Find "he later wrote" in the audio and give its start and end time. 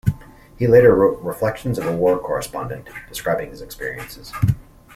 0.57-1.21